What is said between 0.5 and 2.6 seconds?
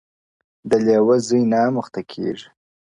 •د لېوه زوی نه اموخته کېږي-